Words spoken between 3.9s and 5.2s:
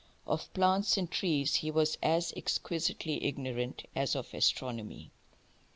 as of astronomy.